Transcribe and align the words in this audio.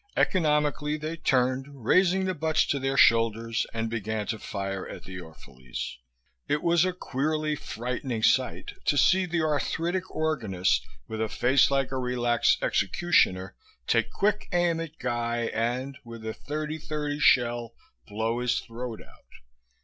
Economically 0.17 0.97
they 0.97 1.15
turned, 1.15 1.85
raising 1.85 2.25
the 2.25 2.33
butts 2.33 2.65
to 2.65 2.79
their 2.79 2.97
shoulders, 2.97 3.67
and 3.71 3.87
began 3.87 4.25
to 4.25 4.39
fire 4.39 4.89
at 4.89 5.03
the 5.03 5.17
Orphalese. 5.21 5.97
It 6.47 6.63
was 6.63 6.83
a 6.83 6.91
queerly 6.91 7.55
frightening 7.55 8.23
sight 8.23 8.71
to 8.85 8.97
see 8.97 9.27
the 9.27 9.43
arthritic 9.43 10.09
organist, 10.09 10.87
with 11.07 11.21
a 11.21 11.29
face 11.29 11.69
like 11.69 11.91
a 11.91 11.99
relaxed 11.99 12.63
executioner, 12.63 13.55
take 13.85 14.09
quick 14.11 14.47
aim 14.51 14.79
at 14.79 14.97
Guy 14.97 15.51
and, 15.53 15.99
with 16.03 16.25
a 16.25 16.33
thirty 16.33 16.79
thirty 16.79 17.19
shell, 17.19 17.75
blow 18.07 18.39
his 18.39 18.59
throat 18.59 19.03
out. 19.03 19.13